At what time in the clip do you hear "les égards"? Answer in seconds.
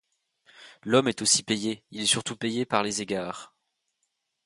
2.81-3.53